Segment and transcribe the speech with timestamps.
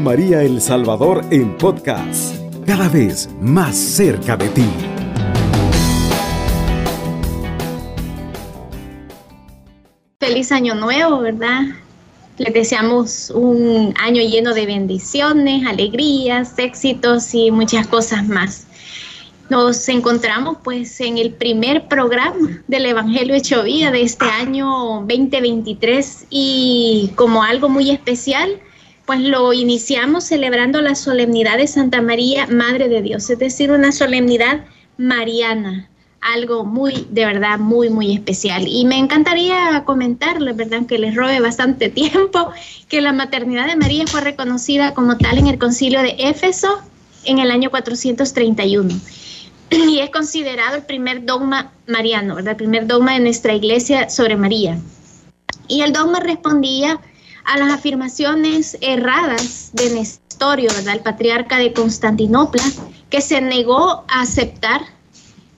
[0.00, 2.34] María El Salvador en podcast,
[2.66, 4.64] cada vez más cerca de ti.
[10.20, 11.62] Feliz año nuevo, ¿verdad?
[12.38, 18.66] Les deseamos un año lleno de bendiciones, alegrías, éxitos y muchas cosas más.
[19.48, 27.12] Nos encontramos pues en el primer programa del Evangelio Hecho de este año 2023 y
[27.14, 28.60] como algo muy especial,
[29.06, 33.92] pues lo iniciamos celebrando la solemnidad de Santa María, Madre de Dios, es decir, una
[33.92, 34.64] solemnidad
[34.98, 35.88] mariana,
[36.20, 38.66] algo muy, de verdad, muy, muy especial.
[38.66, 42.50] Y me encantaría comentarles, ¿verdad?, que les robe bastante tiempo,
[42.88, 46.80] que la maternidad de María fue reconocida como tal en el concilio de Éfeso
[47.24, 48.94] en el año 431
[49.70, 52.52] y es considerado el primer dogma mariano, ¿verdad?
[52.52, 54.78] El primer dogma de nuestra iglesia sobre María.
[55.68, 57.00] Y el dogma respondía
[57.46, 60.94] a las afirmaciones erradas de Nestorio, ¿verdad?
[60.94, 62.64] El patriarca de Constantinopla,
[63.08, 64.82] que se negó a aceptar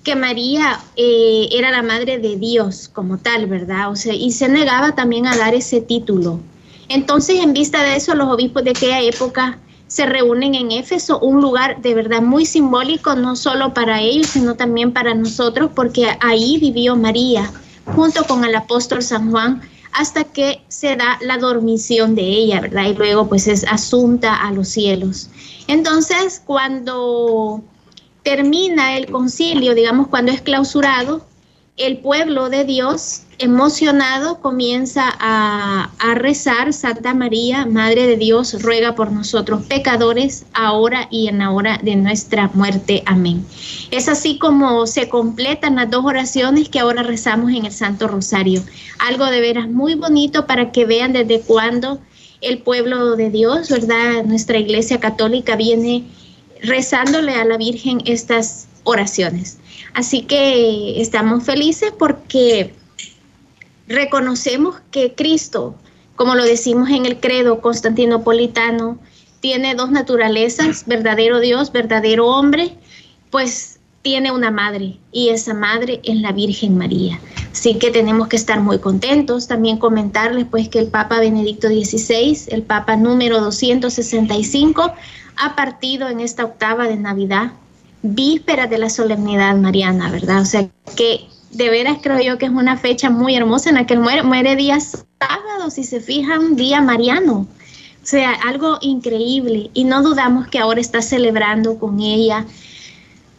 [0.04, 3.90] que María eh, era la madre de Dios como tal, ¿verdad?
[3.90, 6.40] O sea, y se negaba también a dar ese título.
[6.88, 11.40] Entonces, en vista de eso, los obispos de aquella época se reúnen en Éfeso, un
[11.40, 16.58] lugar de verdad muy simbólico, no solo para ellos, sino también para nosotros, porque ahí
[16.58, 17.50] vivió María,
[17.94, 22.86] junto con el apóstol San Juan, hasta que se da la dormición de ella, ¿verdad?
[22.86, 25.30] Y luego pues es asunta a los cielos.
[25.66, 27.62] Entonces, cuando
[28.22, 31.24] termina el concilio, digamos, cuando es clausurado,
[31.78, 39.12] el pueblo de Dios, emocionado, comienza a, rezar, Santa María, Madre de Dios, ruega por
[39.12, 43.04] nosotros pecadores, ahora y en la hora de nuestra muerte.
[43.06, 43.46] Amén.
[43.92, 48.62] Es así como se completan las dos oraciones que ahora rezamos en el Santo Rosario.
[48.98, 52.00] Algo de veras muy bonito para que vean desde cuándo
[52.40, 54.24] el pueblo de Dios, ¿verdad?
[54.24, 56.04] Nuestra iglesia católica viene
[56.60, 59.58] rezándole a la Virgen estas oraciones.
[59.94, 62.74] Así que estamos felices porque
[63.86, 65.74] reconocemos que Cristo,
[66.16, 68.98] como lo decimos en el credo constantinopolitano,
[69.40, 72.76] tiene dos naturalezas, verdadero Dios, verdadero hombre,
[73.30, 77.18] pues tiene una madre y esa madre es la Virgen María.
[77.52, 79.48] Así que tenemos que estar muy contentos.
[79.48, 84.92] También comentarles pues que el Papa Benedicto XVI, el Papa número 265,
[85.36, 87.52] ha partido en esta octava de Navidad
[88.02, 90.42] víspera de la solemnidad mariana, ¿verdad?
[90.42, 93.86] O sea que de veras creo yo que es una fecha muy hermosa en la
[93.86, 97.46] que muere, muere día sábado, si se fijan, día mariano.
[98.02, 102.46] O sea, algo increíble y no dudamos que ahora está celebrando con ella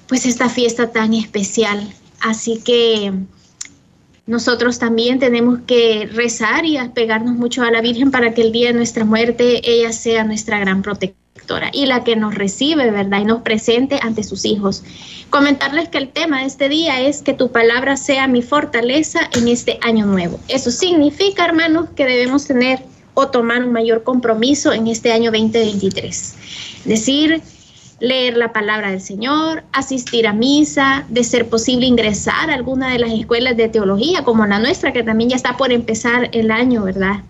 [0.08, 1.92] pues esta fiesta tan especial.
[2.20, 3.14] Así que
[4.28, 8.68] nosotros también tenemos que rezar y apegarnos mucho a la Virgen para que el día
[8.68, 11.29] de nuestra muerte ella sea nuestra gran protectora
[11.74, 13.22] y la que nos recibe, ¿verdad?
[13.22, 14.84] Y nos presente ante sus hijos.
[15.30, 19.48] Comentarles que el tema de este día es que tu palabra sea mi fortaleza en
[19.48, 20.40] este año nuevo.
[20.48, 22.80] Eso significa, hermanos, que debemos tener
[23.14, 26.36] o tomar un mayor compromiso en este año 2023.
[26.80, 27.42] Es decir,
[28.00, 33.00] leer la palabra del Señor, asistir a misa, de ser posible ingresar a alguna de
[33.00, 36.84] las escuelas de teología, como la nuestra, que también ya está por empezar el año,
[36.84, 37.24] ¿verdad?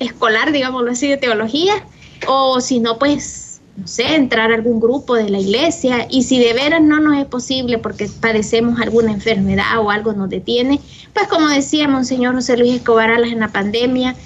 [0.00, 1.84] Escolar, digámoslo así, de teología,
[2.26, 3.47] o si no, pues
[3.78, 7.16] no sé, entrar a algún grupo de la iglesia y si de veras no nos
[7.16, 10.80] es posible porque padecemos alguna enfermedad o algo nos detiene,
[11.14, 14.16] pues como decía Monseñor José Luis Escobar Alas en la pandemia,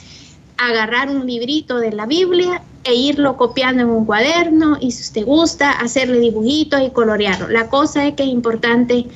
[0.56, 5.26] agarrar un librito de la Biblia e irlo copiando en un cuaderno y si usted
[5.26, 7.48] gusta, hacerle dibujitos y colorearlo.
[7.48, 9.06] La cosa es que es importante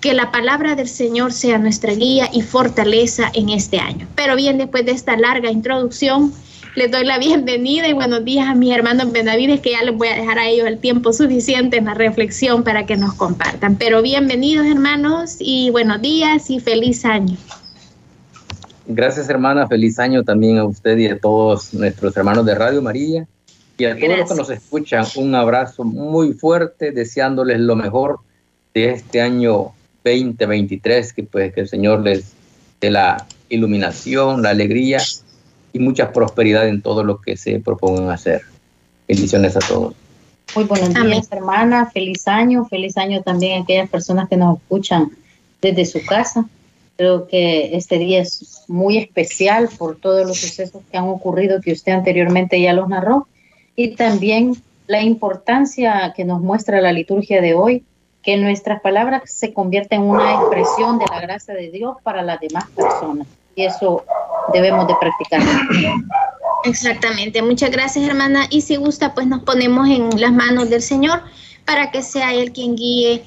[0.00, 4.08] que la palabra del Señor sea nuestra guía y fortaleza en este año.
[4.16, 6.32] Pero bien, después de esta larga introducción,
[6.74, 10.08] les doy la bienvenida y buenos días a mis hermanos Benavides, que ya les voy
[10.08, 13.76] a dejar a ellos el tiempo suficiente en la reflexión para que nos compartan.
[13.76, 17.36] Pero bienvenidos hermanos y buenos días y feliz año.
[18.86, 23.26] Gracias hermana, feliz año también a usted y a todos nuestros hermanos de Radio María
[23.76, 25.04] y a todos los que nos escuchan.
[25.16, 28.20] Un abrazo muy fuerte, deseándoles lo mejor
[28.72, 29.72] de este año
[30.04, 32.32] 2023, que pues que el Señor les
[32.80, 34.98] dé la iluminación, la alegría
[35.72, 38.42] y mucha prosperidad en todo lo que se propongan hacer.
[39.08, 39.94] Bendiciones a todos.
[40.54, 41.90] Muy buenos días, hermana.
[41.90, 42.66] Feliz año.
[42.66, 45.10] Feliz año también a aquellas personas que nos escuchan
[45.60, 46.44] desde su casa.
[46.96, 51.72] Creo que este día es muy especial por todos los sucesos que han ocurrido que
[51.72, 53.26] usted anteriormente ya los narró
[53.74, 54.54] y también
[54.86, 57.84] la importancia que nos muestra la liturgia de hoy,
[58.22, 62.40] que nuestras palabras se convierten en una expresión de la gracia de Dios para las
[62.40, 63.26] demás personas.
[63.54, 64.04] Y eso
[64.52, 65.42] debemos de practicar.
[66.64, 68.46] Exactamente, muchas gracias hermana.
[68.50, 71.22] Y si gusta, pues nos ponemos en las manos del Señor
[71.64, 73.22] para que sea Él quien guíe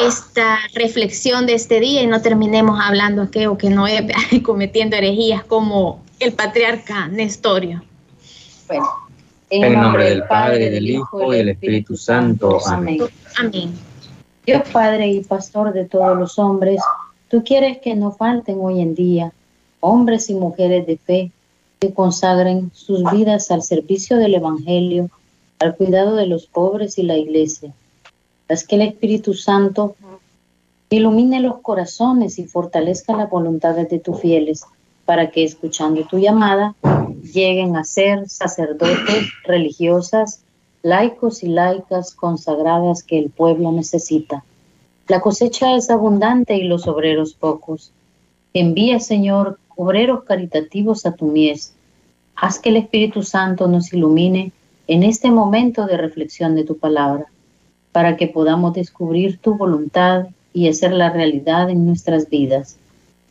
[0.00, 4.02] esta reflexión de este día y no terminemos hablando aquello que no es
[4.44, 7.82] cometiendo herejías como el patriarca Nestorio.
[8.68, 8.88] Bueno,
[9.50, 12.58] en, nombre del Padre, del Hijo y del Espíritu Santo.
[12.66, 13.00] Amén.
[13.36, 13.72] Amén.
[14.46, 16.80] Dios Padre y Pastor de todos los hombres,
[17.28, 19.32] tú quieres que no falten hoy en día
[19.80, 21.32] hombres y mujeres de fe
[21.78, 25.10] que consagren sus vidas al servicio del Evangelio,
[25.58, 27.72] al cuidado de los pobres y la iglesia.
[28.48, 29.96] Haz que el Espíritu Santo
[30.90, 34.64] ilumine los corazones y fortalezca las voluntades de tus fieles,
[35.04, 36.74] para que escuchando tu llamada
[37.32, 40.42] lleguen a ser sacerdotes, religiosas,
[40.82, 44.44] laicos y laicas consagradas que el pueblo necesita.
[45.06, 47.92] La cosecha es abundante y los obreros pocos.
[48.52, 51.72] Envía, Señor, obreros caritativos a tu mies.
[52.36, 54.52] Haz que el Espíritu Santo nos ilumine
[54.86, 57.26] en este momento de reflexión de tu palabra,
[57.92, 62.76] para que podamos descubrir tu voluntad y hacer la realidad en nuestras vidas,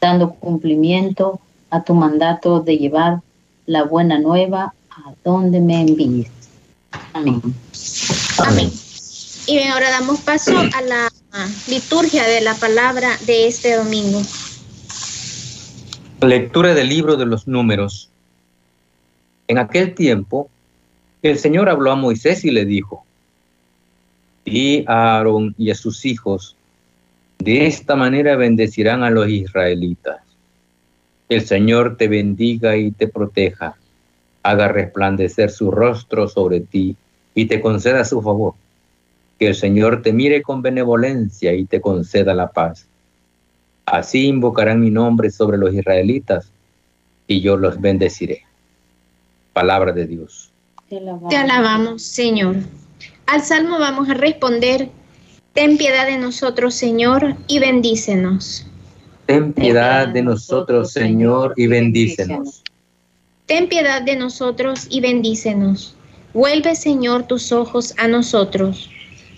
[0.01, 3.21] dando cumplimiento a tu mandato de llevar
[3.65, 6.31] la buena nueva a donde me envíes.
[7.13, 7.41] Amén.
[8.39, 8.71] Amén.
[9.45, 11.11] Y ahora damos paso a la
[11.67, 14.21] liturgia de la palabra de este domingo.
[16.21, 18.09] Lectura del libro de los números.
[19.47, 20.49] En aquel tiempo,
[21.21, 23.05] el Señor habló a Moisés y le dijo,
[24.43, 26.57] y a Aarón y a sus hijos,
[27.37, 30.17] de esta manera bendecirán a los israelitas.
[31.29, 33.77] El Señor te bendiga y te proteja,
[34.43, 36.97] haga resplandecer su rostro sobre ti
[37.33, 38.55] y te conceda su favor.
[39.39, 42.89] Que el Señor te mire con benevolencia y te conceda la paz.
[43.91, 46.51] Así invocarán mi nombre sobre los israelitas
[47.25, 48.43] y yo los bendeciré.
[49.51, 50.51] Palabra de Dios.
[50.87, 52.57] Te alabamos, Señor.
[53.25, 54.89] Al salmo vamos a responder,
[55.53, 58.67] ten piedad de nosotros, Señor, y bendícenos.
[59.25, 62.63] Ten piedad de nosotros, Señor, y bendícenos.
[63.47, 65.95] Ten piedad de nosotros y bendícenos.
[66.33, 68.89] Vuelve, Señor, tus ojos a nosotros,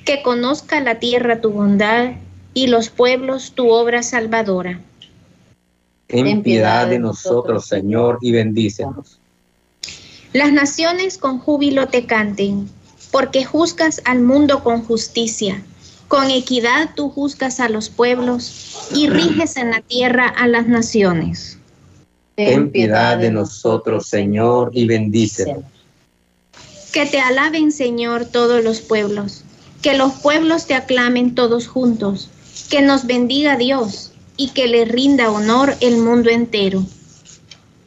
[0.06, 2.16] que conozca la tierra tu bondad
[2.54, 4.80] y los pueblos tu obra salvadora.
[6.08, 9.20] Ten piedad de nosotros, Señor, y bendícenos.
[10.34, 12.70] Las naciones con júbilo te canten,
[13.12, 15.64] porque juzgas al mundo con justicia.
[16.10, 21.58] Con equidad tú juzgas a los pueblos y riges en la tierra a las naciones.
[22.36, 25.64] Ten piedad de nosotros, Señor, y bendícenos.
[26.92, 29.44] Que te alaben, Señor, todos los pueblos.
[29.82, 32.30] Que los pueblos te aclamen todos juntos
[32.72, 36.82] que nos bendiga Dios y que le rinda honor el mundo entero.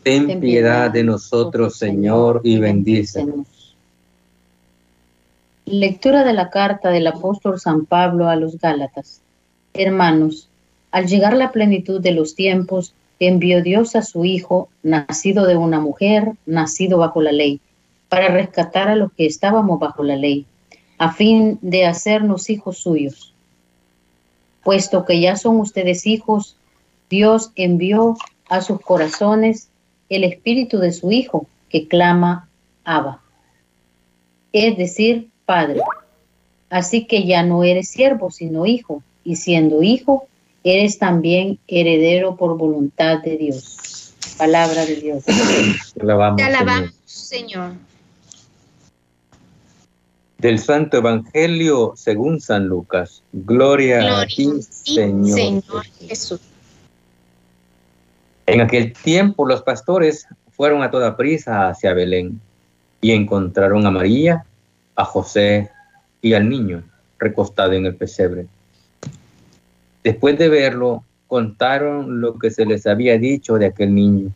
[0.03, 3.47] Ten piedad de nosotros, Señor, y bendícenos.
[5.65, 9.23] Lectura de la carta del apóstol San Pablo a los Gálatas.
[9.73, 10.51] Hermanos,
[10.91, 15.81] al llegar la plenitud de los tiempos, envió Dios a su Hijo, nacido de una
[15.81, 17.59] mujer, nacido bajo la ley,
[18.11, 20.45] para rescatar a los que estábamos bajo la ley,
[20.99, 23.34] a fin de hacernos hijos suyos
[24.65, 26.57] Puesto que ya son ustedes hijos,
[27.11, 28.17] Dios envió
[28.49, 29.69] a sus corazones
[30.09, 32.49] el espíritu de su Hijo que clama
[32.85, 33.21] Abba,
[34.53, 35.81] es decir, Padre.
[36.71, 40.27] Así que ya no eres siervo, sino hijo, y siendo hijo,
[40.65, 44.15] eres también heredero por voluntad de Dios.
[44.39, 45.25] Palabra de Dios.
[45.25, 47.73] Te alabamos, Señor
[50.39, 53.23] del Santo Evangelio según San Lucas.
[53.33, 55.85] Gloria, a ti, Señor.
[56.01, 56.41] Jesús.
[58.47, 62.41] En aquel tiempo los pastores fueron a toda prisa hacia Belén
[63.01, 64.45] y encontraron a María,
[64.97, 65.71] a José
[66.21, 66.85] y al niño
[67.19, 68.47] recostado en el pesebre.
[70.03, 74.31] Después de verlo, contaron lo que se les había dicho de aquel niño.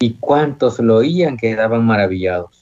[0.00, 2.61] Y cuantos lo oían quedaban maravillados.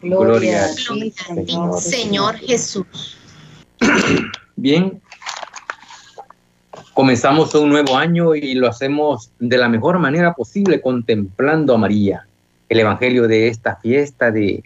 [0.00, 1.12] Gloria, a ti,
[1.80, 2.36] Señor.
[2.36, 3.16] Jesús.
[4.56, 5.00] Bien,
[6.94, 12.26] comenzamos un nuevo año y lo hacemos de la mejor manera posible contemplando a María,
[12.68, 14.62] el Evangelio de esta fiesta de,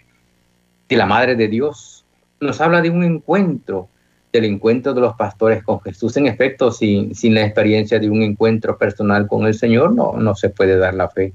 [0.89, 2.05] de la Madre de Dios.
[2.39, 3.87] Nos habla de un encuentro,
[4.31, 6.17] del encuentro de los pastores con Jesús.
[6.17, 10.35] En efecto, sin, sin la experiencia de un encuentro personal con el Señor, no, no
[10.35, 11.33] se puede dar la fe.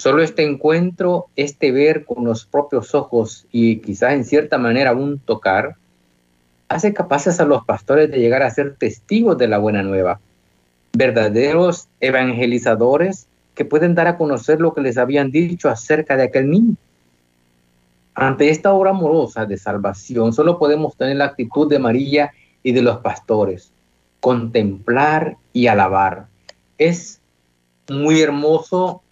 [0.00, 5.18] Solo este encuentro, este ver con los propios ojos y quizás en cierta manera un
[5.18, 5.76] tocar,
[6.68, 10.18] hace capaces a los pastores de llegar a ser testigos de la buena nueva,
[10.94, 16.48] verdaderos evangelizadores que pueden dar a conocer lo que les habían dicho acerca de aquel
[16.48, 16.76] niño.
[18.14, 22.80] Ante esta obra amorosa de salvación, solo podemos tener la actitud de María y de
[22.80, 23.70] los pastores,
[24.20, 26.24] contemplar y alabar.
[26.78, 27.20] Es
[27.86, 29.02] muy hermoso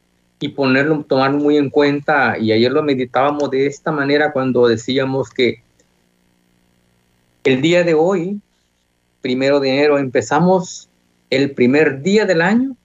[0.41, 5.31] y ponerlo, tomarlo muy en cuenta, y ayer lo meditábamos de esta manera cuando decíamos
[5.31, 5.63] que
[7.45, 8.41] el día de hoy,
[9.21, 10.89] primero de enero, empezamos
[11.31, 12.77] el primer día del año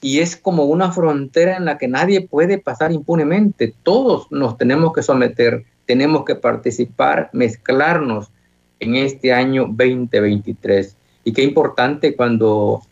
[0.00, 3.74] y es como una frontera en la que nadie puede pasar impunemente.
[3.82, 8.30] Todos nos tenemos que someter, tenemos que participar, mezclarnos
[8.78, 10.96] en este año 2023.
[11.24, 12.82] Y qué importante cuando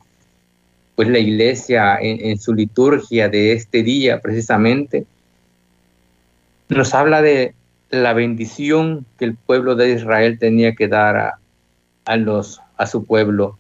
[0.99, 5.07] pues la iglesia en, su liturgia de este día precisamente
[6.69, 7.55] nos habla de
[7.91, 11.39] la bendición que el pueblo de Israel tenía que dar a,
[12.05, 13.57] a su pueblo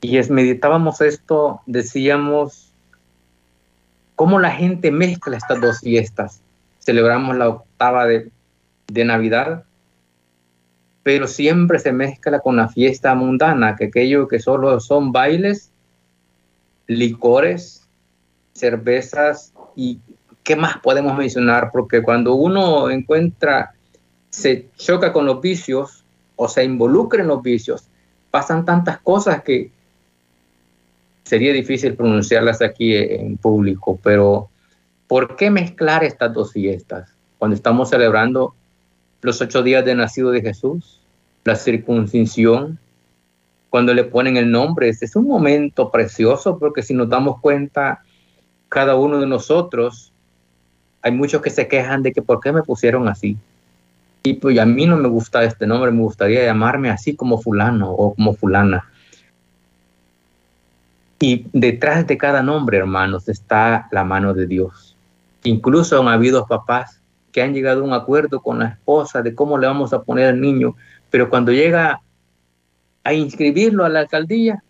[0.00, 2.72] y es, meditábamos esto, decíamos
[4.14, 6.40] cómo la gente mezcla estas dos fiestas.
[6.78, 8.30] Celebramos la octava de,
[8.86, 9.64] de Navidad,
[11.02, 15.72] pero siempre se mezcla con la fiesta mundana, que aquello que solo son bailes,
[16.86, 17.86] licores,
[18.52, 20.00] cervezas y
[20.42, 23.74] qué más podemos mencionar, porque cuando uno encuentra,
[24.30, 26.04] se choca con los vicios
[26.36, 27.84] o se involucra en los vicios,
[28.30, 29.70] pasan tantas cosas que
[31.24, 34.48] sería difícil pronunciarlas aquí en público, pero
[35.08, 37.10] ¿por qué mezclar estas dos fiestas?
[37.38, 38.54] Cuando estamos celebrando
[39.22, 41.00] los ocho días de nacido de Jesús,
[41.44, 42.78] la circuncisión,
[43.76, 48.02] cuando le ponen el nombre, este es un momento precioso porque si nos damos cuenta,
[48.70, 50.14] cada uno de nosotros,
[51.02, 53.36] hay muchos que se quejan de que por qué me pusieron así.
[54.22, 57.90] Y pues a mí no me gusta este nombre, me gustaría llamarme así como fulano
[57.90, 58.90] o como fulana.
[61.20, 64.96] Y detrás de cada nombre, hermanos, está la mano de Dios.
[65.44, 69.58] Incluso han habido papás que han llegado a un acuerdo con la esposa de cómo
[69.58, 70.76] le vamos a poner al niño,
[71.10, 72.00] pero cuando llega
[73.06, 74.64] a inscribirlo a la alcaldía,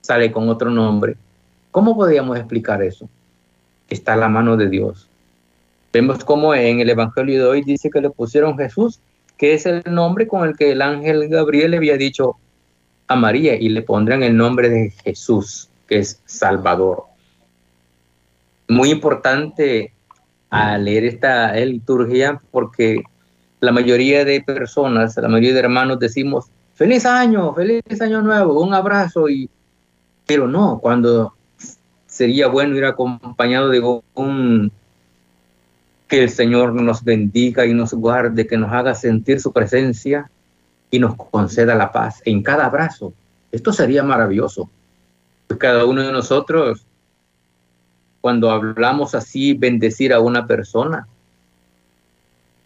[0.00, 1.16] sale con otro nombre.
[1.70, 3.06] ¿Cómo podríamos explicar eso?
[3.90, 5.06] Está la mano de Dios.
[5.92, 8.98] Vemos cómo en el Evangelio de hoy dice que le pusieron Jesús,
[9.36, 12.36] que es el nombre con el que el ángel Gabriel le había dicho,
[13.08, 17.04] a María y le pondrán el nombre de Jesús, que es Salvador.
[18.68, 19.92] Muy importante
[20.48, 23.02] a leer esta liturgia porque
[23.60, 26.46] la mayoría de personas, la mayoría de hermanos decimos,
[26.80, 29.50] feliz año, feliz año nuevo, un abrazo, y,
[30.24, 31.34] pero no, cuando
[32.06, 34.72] sería bueno ir acompañado de un
[36.08, 40.30] que el Señor nos bendiga y nos guarde, que nos haga sentir su presencia,
[40.90, 43.12] y nos conceda la paz en cada abrazo.
[43.52, 44.70] Esto sería maravilloso.
[45.58, 46.86] Cada uno de nosotros,
[48.22, 51.06] cuando hablamos así, bendecir a una persona,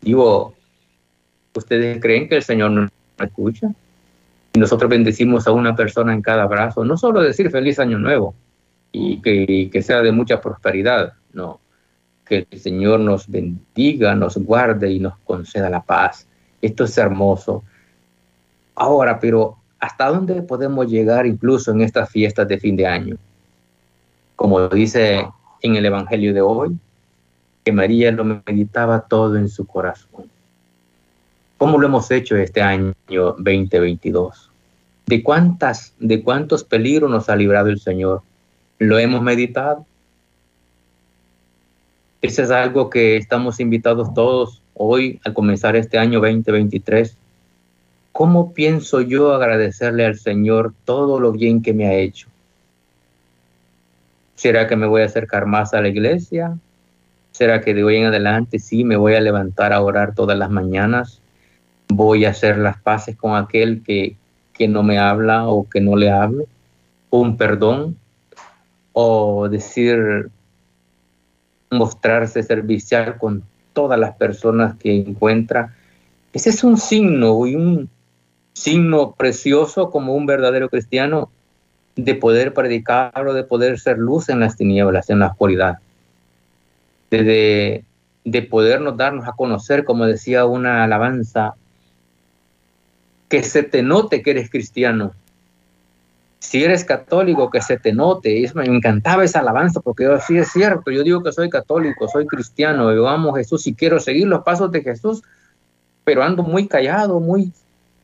[0.01, 0.55] digo,
[1.53, 3.75] ¿ustedes creen que el Señor nos escucha?
[4.55, 8.35] Y nosotros bendecimos a una persona en cada abrazo, no solo decir feliz año nuevo
[8.93, 11.59] y que, que sea de mucha prosperidad, no,
[12.25, 16.29] que el Señor nos bendiga, nos guarde y nos conceda la paz.
[16.63, 17.65] Esto es hermoso.
[18.77, 23.17] Ahora, pero ¿hasta dónde podemos llegar incluso en estas fiestas de fin de año?
[24.37, 25.27] Como dice
[25.63, 26.79] en el Evangelio de hoy,
[27.65, 30.31] que María lo meditaba todo en su corazón.
[31.65, 34.51] ¿Cómo lo hemos hecho este año 2022?
[35.07, 38.21] ¿De, cuántas, ¿De cuántos peligros nos ha librado el Señor?
[38.79, 39.87] ¿Lo hemos meditado?
[42.21, 47.17] Eso es algo que estamos invitados todos hoy al comenzar este año 2023
[48.13, 52.29] ¿cómo pienso yo agradecerle al Señor todo lo bien que me ha hecho?
[54.35, 56.59] ¿Será que me voy a acercar más a la iglesia?
[57.33, 60.51] ¿Será que de hoy en adelante sí me voy a levantar a orar todas las
[60.51, 61.23] mañanas?
[61.89, 64.17] ¿Voy a hacer las paces con aquel que,
[64.53, 66.47] que no me habla o que no le hablo?
[67.11, 67.97] ¿Un perdón?
[68.93, 70.31] ¿O decir,
[71.71, 75.75] mostrarse servicial con todas las personas que encuentra?
[76.33, 77.89] Ese es un signo y un,
[78.55, 81.29] signo precioso como un verdadero cristiano
[81.97, 85.79] de poder predicar o de poder ser luz en las tinieblas, en la oscuridad.
[87.11, 87.85] de,
[88.25, 91.55] de podernos darnos a conocer, como decía una alabanza,
[93.35, 95.13] que se te note que eres cristiano.
[96.39, 98.49] Si eres católico, que se te note.
[98.55, 100.93] me encantaba esa alabanza porque yo sí es cierto.
[100.93, 104.45] Yo digo que soy católico, soy cristiano, yo amo a Jesús y quiero seguir los
[104.45, 105.25] pasos de Jesús,
[106.05, 107.53] pero ando muy callado, muy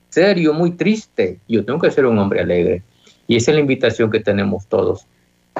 [0.08, 1.38] serio, muy triste.
[1.46, 2.82] Yo tengo que ser un hombre alegre.
[3.28, 5.06] Y esa es la invitación que tenemos todos.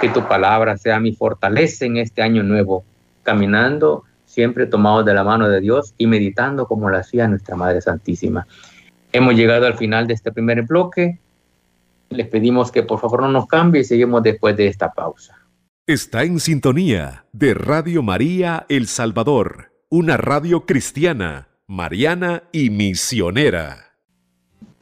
[0.01, 2.83] Que tu palabra sea mi fortaleza en este año nuevo,
[3.23, 7.81] caminando siempre tomados de la mano de Dios y meditando como lo hacía nuestra Madre
[7.81, 8.49] Santísima.
[9.13, 11.19] Hemos llegado al final de este primer bloque.
[12.11, 15.37] Les pedimos que por favor no nos cambie y seguimos después de esta pausa.
[15.87, 23.97] Está en sintonía de Radio María El Salvador, una radio cristiana, mariana y misionera.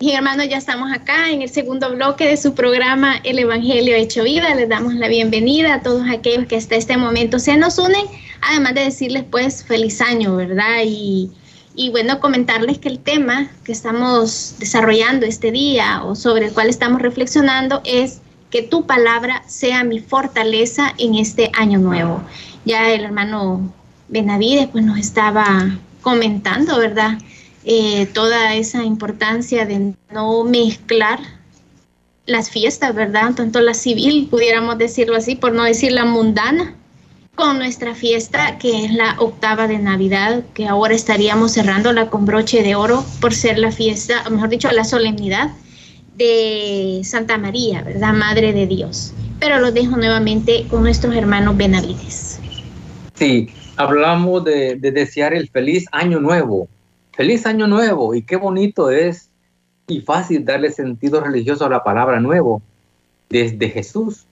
[0.00, 4.24] Y hermanos, ya estamos acá en el segundo bloque de su programa El Evangelio Hecho
[4.24, 4.54] Vida.
[4.54, 8.04] Les damos la bienvenida a todos aquellos que hasta este momento se nos unen,
[8.42, 10.82] además de decirles pues feliz año, ¿verdad?
[10.84, 11.32] Y,
[11.78, 16.68] y bueno, comentarles que el tema que estamos desarrollando este día o sobre el cual
[16.68, 18.20] estamos reflexionando es
[18.50, 22.20] que tu palabra sea mi fortaleza en este año nuevo.
[22.64, 23.72] Ya el hermano
[24.08, 27.16] Benavides pues nos estaba comentando, ¿verdad?
[27.64, 31.20] Eh, toda esa importancia de no mezclar
[32.26, 33.34] las fiestas, ¿verdad?
[33.36, 36.74] Tanto la civil, pudiéramos decirlo así, por no decir la mundana,
[37.38, 42.64] con nuestra fiesta, que es la octava de Navidad, que ahora estaríamos cerrándola con broche
[42.64, 45.52] de oro por ser la fiesta, mejor dicho, la solemnidad
[46.16, 48.12] de Santa María, ¿verdad?
[48.12, 49.14] Madre de Dios.
[49.38, 52.40] Pero lo dejo nuevamente con nuestros hermanos Benavides.
[53.14, 56.68] Sí, hablamos de desear el feliz año nuevo,
[57.18, 59.28] Feliz año nuevo y qué bonito es
[59.88, 62.62] y fácil darle sentido religioso a la palabra nuevo
[63.28, 64.27] desde Jesús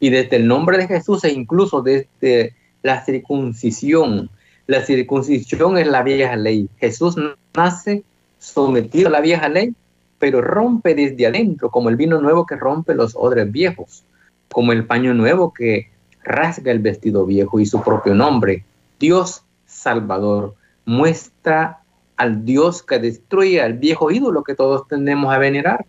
[0.00, 4.30] y desde el nombre de Jesús e incluso desde la circuncisión.
[4.66, 6.68] La circuncisión es la vieja ley.
[6.78, 7.16] Jesús
[7.54, 8.02] nace
[8.38, 9.74] sometido a la vieja ley,
[10.18, 14.02] pero rompe desde adentro, como el vino nuevo que rompe los odres viejos,
[14.50, 15.90] como el paño nuevo que
[16.24, 18.64] rasga el vestido viejo y su propio nombre,
[18.98, 21.80] Dios Salvador, muestra
[22.16, 25.86] al Dios que destruye al viejo ídolo que todos tendemos a venerar.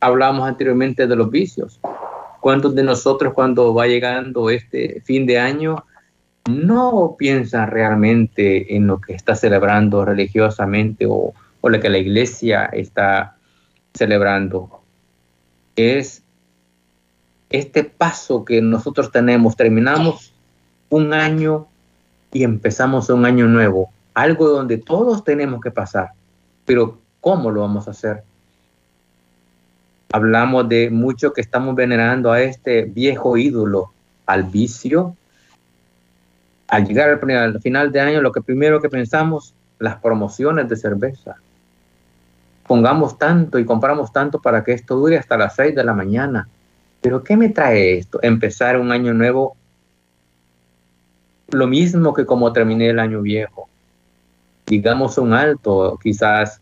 [0.00, 1.80] Hablamos anteriormente de los vicios.
[2.42, 5.84] ¿Cuántos de nosotros cuando va llegando este fin de año
[6.50, 13.36] no piensan realmente en lo que está celebrando religiosamente o, lo que la iglesia está
[13.94, 14.80] celebrando?
[15.76, 16.24] Es
[17.48, 19.54] este paso que nosotros tenemos.
[19.54, 20.32] Terminamos
[20.90, 21.68] un año
[22.32, 26.10] y empezamos un año nuevo algo donde todos tenemos que pasar,
[26.64, 28.24] pero ¿cómo lo vamos a hacer?
[30.12, 33.92] Hablamos de mucho que estamos venerando a este viejo ídolo,
[34.26, 35.16] al vicio.
[36.68, 41.36] Al llegar al, final de año, lo que primero que pensamos, las promociones de cerveza.
[42.66, 46.48] Pongamos tanto y compramos tanto para que esto dure hasta las 6 de la mañana.
[47.00, 48.20] Pero ¿qué me trae esto?
[48.22, 49.56] Empezar un año nuevo
[51.48, 53.68] lo mismo que como terminé el año viejo
[54.72, 56.61] digamos un alto, quizás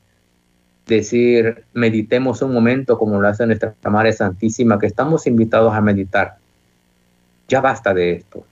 [0.96, 6.37] decir, meditemos un momento como lo hace nuestra Madre Santísima, que estamos invitados a meditar.
[7.48, 8.44] Ya basta de esto.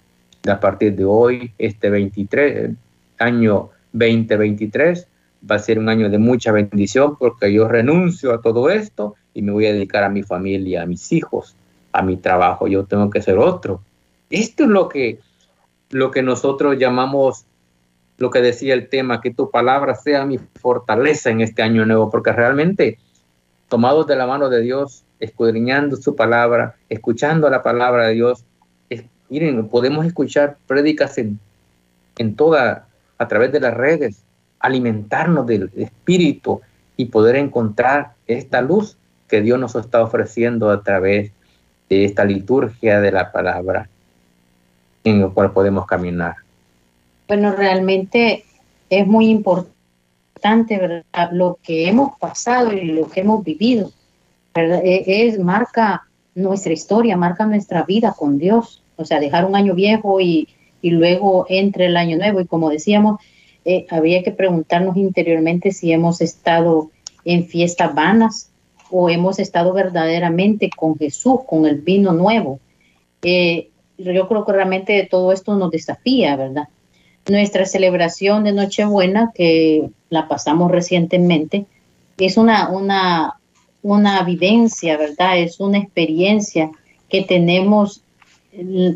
[0.48, 2.70] a partir de hoy, este 23,
[3.18, 5.06] año 2023,
[5.50, 9.42] va a ser un año de mucha bendición porque yo renuncio a todo esto y
[9.42, 11.54] me voy a dedicar a mi familia, a mis hijos,
[11.92, 12.66] a mi trabajo.
[12.66, 13.82] Yo tengo que ser otro.
[14.30, 15.18] Esto es lo que,
[15.90, 17.44] lo que nosotros llamamos
[18.18, 22.10] lo que decía el tema, que tu palabra sea mi fortaleza en este año nuevo,
[22.10, 22.98] porque realmente
[23.68, 28.44] tomados de la mano de Dios, escudriñando su palabra, escuchando la palabra de Dios,
[29.28, 31.38] miren, podemos escuchar prédicas en,
[32.16, 34.22] en toda, a través de las redes,
[34.58, 36.60] alimentarnos del espíritu
[36.96, 38.96] y poder encontrar esta luz
[39.28, 41.30] que Dios nos está ofreciendo a través
[41.88, 43.88] de esta liturgia de la palabra
[45.04, 46.47] en la cual podemos caminar.
[47.28, 48.44] Bueno, realmente
[48.88, 51.30] es muy importante, ¿verdad?
[51.30, 53.92] Lo que hemos pasado y lo que hemos vivido,
[54.54, 54.80] ¿verdad?
[54.82, 58.82] E, es, marca nuestra historia, marca nuestra vida con Dios.
[58.96, 60.48] O sea, dejar un año viejo y,
[60.80, 62.40] luego entre el año nuevo.
[62.40, 63.20] Y como decíamos,
[63.66, 66.90] eh, había que preguntarnos interiormente si hemos estado
[67.26, 68.50] en fiestas vanas
[68.90, 72.58] o hemos estado verdaderamente con Jesús, con el vino nuevo.
[73.20, 76.68] Eh, yo creo que realmente todo esto nos desafía, ¿verdad?
[77.28, 81.66] Nuestra celebración de Nochebuena, que la pasamos recientemente,
[82.18, 83.34] es una, una,
[83.82, 85.38] una vivencia, ¿verdad?
[85.38, 86.70] Es una experiencia
[87.08, 88.02] que tenemos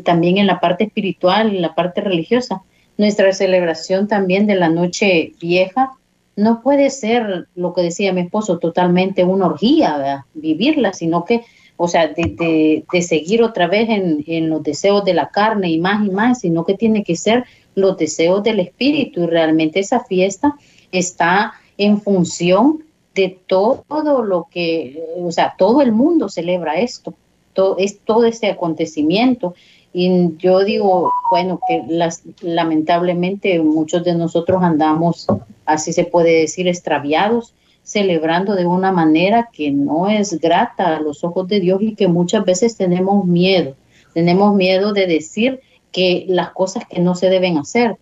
[0.03, 2.61] también en la parte espiritual, en la parte religiosa,
[2.97, 5.93] Nuestra celebración también de la noche vieja
[6.35, 11.41] no puede ser lo que decía mi esposo, totalmente una orgía, vivirla, sino que,
[11.77, 16.05] o sea, de, seguir otra vez en, en, los deseos de la carne y más
[16.05, 20.55] y más, sino que tiene que ser los deseos del espíritu y realmente esa fiesta
[20.91, 22.83] está en función
[23.15, 27.13] de todo lo que, o sea, todo el mundo celebra esto,
[27.53, 29.53] todo, es todo este acontecimiento.
[29.93, 35.27] Y yo digo, bueno, que las, lamentablemente muchos de nosotros andamos,
[35.65, 41.23] así se puede decir, extraviados, celebrando de una manera que no es grata a los
[41.23, 43.75] ojos de Dios y que muchas veces tenemos miedo.
[44.13, 45.59] Tenemos miedo de decir
[45.93, 47.95] que las cosas que no se deben hacer,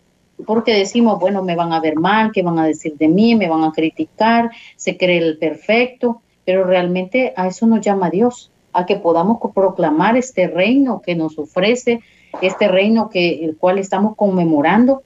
[0.47, 3.35] porque decimos, bueno, me van a ver mal, ¿qué van a decir de mí?
[3.35, 8.49] Me van a criticar, se cree el perfecto, pero realmente a eso nos llama Dios,
[8.73, 11.99] a que podamos proclamar este reino que nos ofrece,
[12.41, 15.03] este reino que el cual estamos conmemorando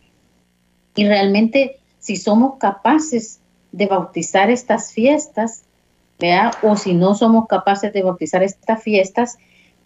[0.95, 5.63] y realmente si somos capaces de bautizar estas fiestas,
[6.19, 6.51] ¿vea?
[6.61, 9.37] o si no somos capaces de bautizar estas fiestas,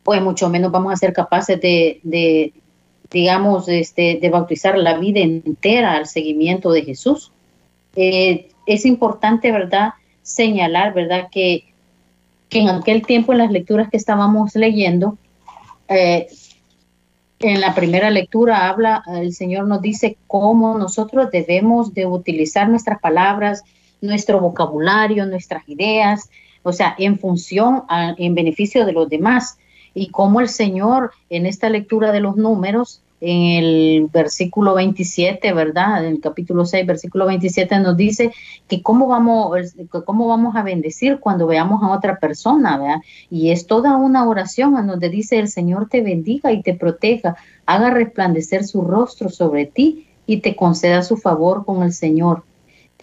[0.04, 2.54] pues mucho menos vamos a ser capaces de,
[3.12, 7.32] digamos, este, de bautizar la vida entera al seguimiento de Jesús.
[7.96, 11.66] Eh, es importante, ¿verdad?, señalar, ¿verdad?, que,
[12.50, 15.18] que, en aquel tiempo en las lecturas que estábamos leyendo,
[15.88, 16.28] eh,
[17.40, 23.00] en la primera lectura habla, el Señor nos dice cómo nosotros debemos de utilizar nuestras
[23.00, 23.64] palabras,
[24.02, 26.30] nuestro vocabulario, nuestras ideas,
[26.64, 29.58] o sea, en función, en beneficio de los demás
[30.00, 36.06] y cómo el Señor en esta lectura de los números, en el versículo 27, ¿verdad?
[36.06, 38.32] En el capítulo 6, versículo 27 nos dice
[38.70, 43.02] que cómo vamos, cómo vamos a bendecir cuando veamos a otra persona, ¿verdad?
[43.30, 47.36] Y es toda una oración en donde dice el Señor te bendiga y te proteja,
[47.66, 52.44] haga resplandecer su rostro sobre ti y te conceda su favor con el Señor.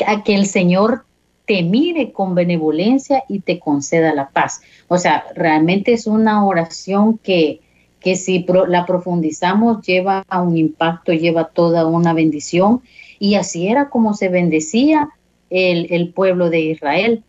[0.06, 1.04] A que el Señor
[1.46, 4.60] te mire con benevolencia y te conceda la paz.
[4.88, 7.60] O sea, realmente es una oración que,
[8.00, 12.82] que si la profundizamos lleva a un impacto, lleva toda una bendición.
[13.18, 15.10] Y así era como se bendecía
[15.50, 17.22] el, pueblo de Israel.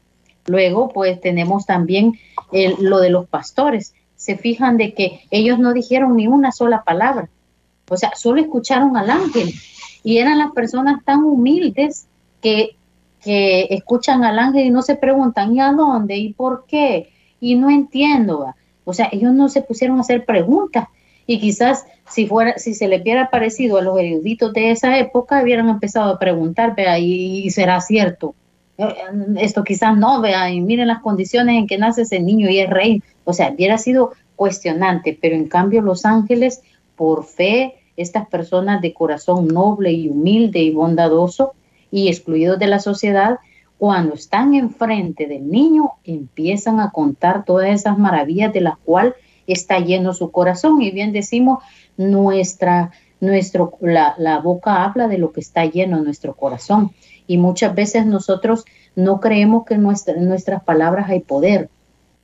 [0.47, 2.13] Luego, pues tenemos también
[2.79, 3.93] lo de los pastores.
[4.15, 7.29] Se fijan de que ellos no dijeron ni una sola palabra.
[7.89, 9.53] O sea, solo escucharon al ángel.
[10.03, 12.07] Y eran las personas tan humildes
[12.41, 12.76] que
[13.27, 16.15] que escuchan al ángel y no se preguntan, ¿y a dónde?
[16.15, 17.09] ¿Y por qué?
[17.41, 18.53] Y no entiendo.
[18.85, 20.87] O sea, ellos no se pusieron a hacer preguntas.
[21.25, 25.43] Y quizás si fuera, si se les hubiera parecido a los eruditos de esa época,
[25.43, 28.33] hubieran empezado a preguntar, vea, y, será cierto.
[28.77, 28.95] Eh,
[29.39, 32.69] esto quizás no, vea, y miren las condiciones en que nace ese niño y es
[32.69, 33.03] rey.
[33.25, 36.61] O sea, hubiera sido cuestionante, pero en cambio los ángeles,
[36.95, 41.55] por fe, estas personas de corazón noble y humilde y bondadoso,
[41.91, 43.37] y excluidos de la sociedad,
[43.77, 49.13] cuando están enfrente del niño, empiezan a contar todas esas maravillas de las cuales
[49.45, 50.81] está lleno su corazón.
[50.81, 51.63] Y bien decimos,
[51.95, 56.91] nuestra, nuestro, la, la boca habla de lo que está lleno nuestro corazón.
[57.27, 61.69] Y muchas veces nosotros no creemos que en nuestras palabras hay poder.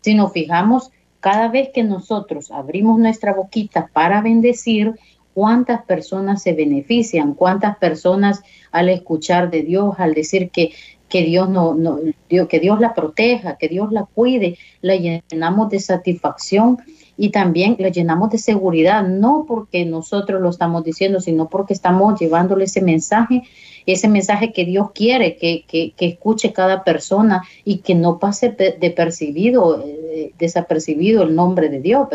[0.02, 5.00] Si nos fijamos, cada vez que nosotros abrimos nuestra boquita para bendecir,
[5.34, 8.42] cuántas personas se benefician, cuántas personas
[8.72, 10.72] al escuchar de Dios, al decir que,
[11.10, 12.00] que Dios no, no
[12.48, 16.80] que Dios la proteja, que Dios la cuide, la llenamos de satisfacción
[17.18, 22.20] y también la llenamos de seguridad, no porque nosotros lo estamos diciendo, sino porque estamos
[22.20, 23.44] llevándole ese mensaje,
[23.86, 28.50] ese mensaje que Dios quiere que, que, que escuche cada persona y que no pase
[28.50, 32.08] de percibido, eh, desapercibido el nombre de Dios.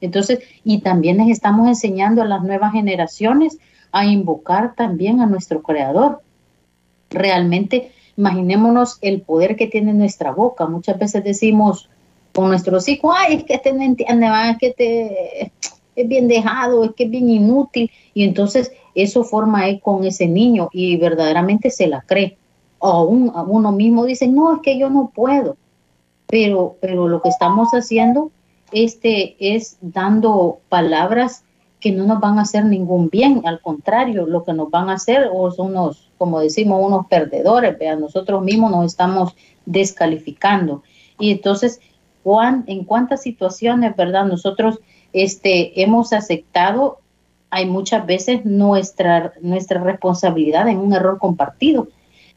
[0.00, 3.58] Entonces, y también les estamos enseñando a las nuevas generaciones
[3.92, 6.20] a invocar también a nuestro Creador.
[7.10, 10.66] Realmente, imaginémonos el poder que tiene nuestra boca.
[10.66, 11.88] Muchas veces decimos
[12.32, 15.52] con nuestros hijos, ay, es que este no entiende, es que te,
[15.94, 17.90] es bien dejado, es que es bien inútil.
[18.12, 22.36] Y entonces eso forma eco con ese niño y verdaderamente se la cree.
[22.78, 25.56] O uno mismo dice, no, es que yo no puedo.
[26.26, 28.30] Pero, pero lo que estamos haciendo
[28.72, 31.44] este es dando palabras
[31.80, 34.94] que no nos van a hacer ningún bien, al contrario, lo que nos van a
[34.94, 40.82] hacer son unos, como decimos, unos perdedores, vean, nosotros mismos nos estamos descalificando.
[41.18, 41.80] Y entonces,
[42.22, 44.24] Juan, en cuántas situaciones, ¿verdad?
[44.24, 44.80] Nosotros
[45.12, 47.00] este, hemos aceptado,
[47.54, 51.86] hay muchas veces nuestra, nuestra responsabilidad en un error compartido.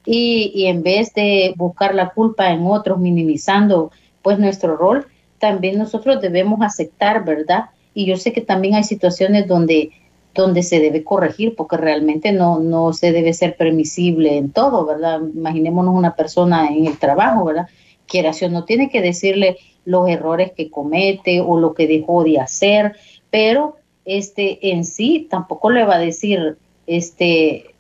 [0.06, 5.08] Y, y en vez de buscar la culpa en otros, minimizando pues nuestro rol,
[5.40, 7.72] también nosotros debemos aceptar, ¿verdad?
[7.96, 9.90] Y yo sé que también hay situaciones donde,
[10.36, 15.20] donde se debe corregir, porque realmente no, no se debe ser permisible en todo, ¿verdad?
[15.34, 17.66] Imaginémonos una persona en el trabajo, ¿verdad?
[18.06, 22.40] Quiera o no tiene que decirle los errores que comete o lo que dejó de
[22.40, 22.96] hacer,
[23.32, 23.77] pero
[24.08, 27.76] este en sí tampoco le va a decir, este,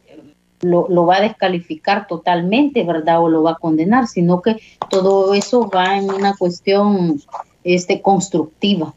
[0.61, 3.21] lo, lo, va a descalificar totalmente, ¿verdad?
[3.23, 4.57] O lo va a condenar, sino que
[4.89, 7.21] todo eso va en una cuestión
[7.63, 8.93] este, constructiva,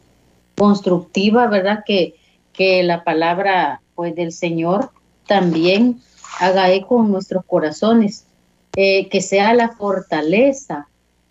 [0.58, 1.84] constructiva, ¿verdad?
[1.86, 2.16] Que,
[2.52, 4.90] que la palabra pues, del Señor
[5.26, 6.00] también
[6.40, 8.26] haga eco en nuestros corazones,
[8.74, 10.88] eh, que sea la fortaleza,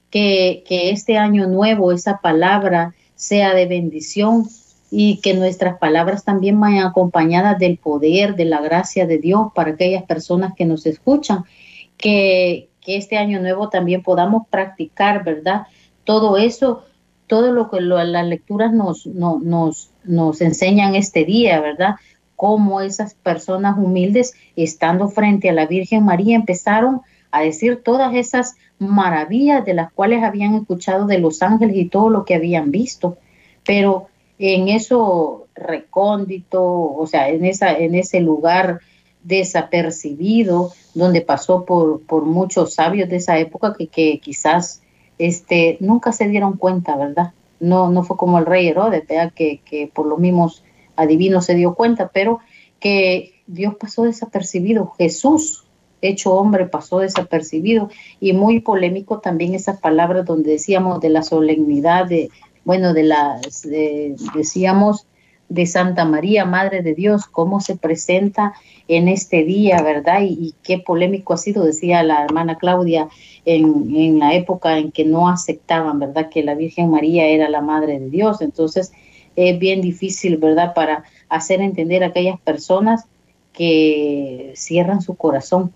[0.09, 4.47] que, que este año nuevo esa palabra sea de bendición
[4.91, 9.71] y que nuestras palabras también vayan acompañadas del poder, de la gracia de Dios para
[9.71, 11.43] aquellas personas que nos escuchan,
[11.97, 15.67] que, que este año nuevo también podamos practicar, ¿verdad?
[16.03, 16.83] Todo eso,
[17.27, 21.95] todo lo que las lecturas nos, nos, nos enseñan este día, ¿verdad?
[22.35, 28.55] Cómo esas personas humildes, estando frente a la Virgen María, empezaron a decir todas esas
[28.79, 33.17] maravillas de las cuales habían escuchado de los ángeles y todo lo que habían visto.
[33.65, 34.07] Pero
[34.39, 38.79] en eso recóndito, o sea, en, esa, en ese lugar
[39.23, 44.81] desapercibido, donde pasó por, por muchos sabios de esa época que, que, quizás
[45.17, 47.33] este, nunca se dieron cuenta, ¿verdad?
[47.59, 49.03] No, no fue como el rey Herodes,
[49.35, 50.63] Que, que por los mismos
[50.95, 52.39] adivinos se dio cuenta, pero
[52.79, 55.65] que Dios pasó desapercibido, Jesús
[56.01, 57.89] hecho hombre pasó desapercibido
[58.21, 62.29] y muy polémico también esas palabras donde decíamos de la solemnidad de,
[62.69, 63.63] bueno, de las,
[64.35, 65.07] decíamos,
[65.47, 68.53] de Santa María, Madre de Dios, cómo se presenta
[68.87, 70.19] en este día, ¿verdad?
[70.21, 73.09] Y, qué polémico ha sido, decía la hermana Claudia,
[73.43, 76.29] en, en, la época en que no aceptaban, ¿verdad?
[76.29, 78.39] Que la Virgen María era la Madre de Dios.
[78.39, 78.91] Entonces,
[79.35, 80.75] es bien difícil, ¿verdad?
[80.75, 83.05] Para hacer entender a aquellas personas
[83.51, 85.73] que cierran su corazón,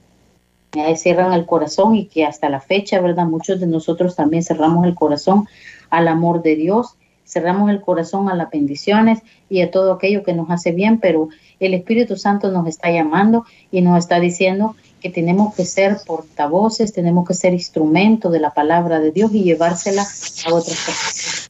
[0.96, 3.26] cierran el corazón y que hasta la fecha, ¿verdad?
[3.26, 5.48] Muchos de nosotros también cerramos el corazón
[5.90, 9.20] al amor de Dios, cerramos el corazón a las bendiciones
[9.50, 13.46] y a todo aquello que nos hace bien, pero el Espíritu Santo nos está llamando
[13.72, 18.52] y nos está diciendo que tenemos que ser portavoces, tenemos que ser instrumento de la
[18.52, 21.50] palabra de Dios y llevársela a otras personas.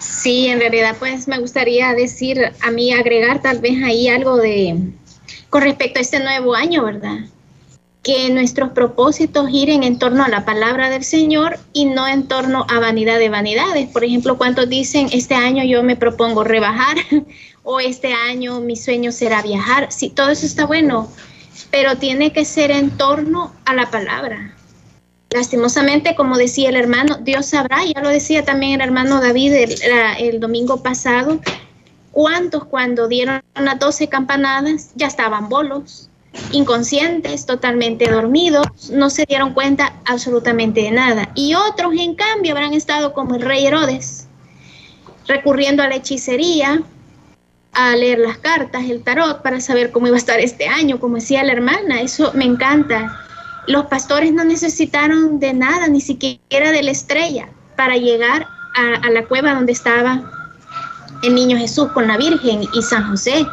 [0.00, 4.92] Sí, en realidad pues me gustaría decir a mí agregar tal vez ahí algo de
[5.50, 7.18] con respecto a este nuevo año, ¿verdad?
[8.02, 12.66] Que nuestros propósitos giren en torno a la palabra del Señor y no en torno
[12.68, 13.88] a vanidad de vanidades.
[13.88, 16.96] Por ejemplo, ¿cuántos dicen, este año yo me propongo rebajar
[17.62, 19.92] o este año mi sueño será viajar?
[19.92, 21.08] Sí, todo eso está bueno,
[21.70, 24.56] pero tiene que ser en torno a la palabra.
[25.30, 29.74] Lastimosamente, como decía el hermano, Dios sabrá, ya lo decía también el hermano David el,
[30.18, 31.40] el domingo pasado,
[32.10, 36.10] cuántos cuando dieron las doce campanadas ya estaban bolos
[36.52, 41.30] inconscientes, totalmente dormidos, no se dieron cuenta absolutamente de nada.
[41.34, 44.26] Y otros, en cambio, habrán estado como el rey Herodes,
[45.26, 46.82] recurriendo a la hechicería,
[47.72, 51.16] a leer las cartas, el tarot, para saber cómo iba a estar este año, como
[51.16, 53.18] decía la hermana, eso me encanta.
[53.66, 59.24] Los pastores no necesitaron de nada, ni siquiera de la estrella, para llegar a, la
[59.26, 60.22] cueva donde estaba
[61.22, 63.46] el niño Jesús con la Virgen y San José.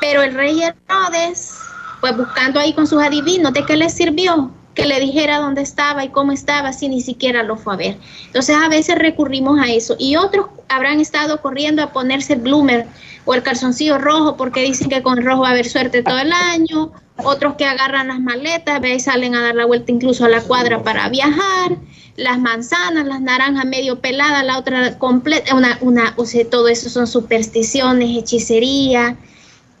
[0.00, 1.58] Pero el rey Herodes
[2.02, 4.50] pues buscando ahí con sus adivinos, ¿de qué le sirvió?
[4.74, 7.96] Que le dijera dónde estaba y cómo estaba, si ni siquiera lo fue a ver.
[8.26, 9.94] Entonces a veces recurrimos a eso.
[10.00, 12.88] Y otros habrán estado corriendo a ponerse el bloomer
[13.24, 16.32] o el calzoncillo rojo porque dicen que con rojo va a haber suerte todo el
[16.32, 16.90] año.
[17.18, 21.08] Otros que agarran las maletas, salen a dar la vuelta incluso a la cuadra para
[21.08, 21.76] viajar.
[22.16, 26.90] Las manzanas, las naranjas medio peladas, la otra completa, una, una, o sea, todo eso
[26.90, 29.16] son supersticiones, hechicería,